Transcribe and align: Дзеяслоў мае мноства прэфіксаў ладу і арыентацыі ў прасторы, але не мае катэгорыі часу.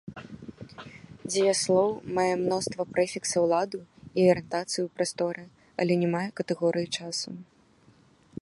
Дзеяслоў 1.31 1.87
мае 2.19 2.31
мноства 2.45 2.83
прэфіксаў 2.95 3.43
ладу 3.53 3.79
і 3.83 4.21
арыентацыі 4.31 4.81
ў 4.87 4.89
прасторы, 4.97 5.43
але 5.85 5.93
не 6.05 6.09
мае 6.15 6.27
катэгорыі 6.41 6.87
часу. 7.01 7.29